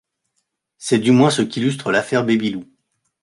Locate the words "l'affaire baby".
1.91-2.49